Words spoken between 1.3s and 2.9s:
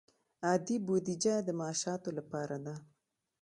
د معاشاتو لپاره ده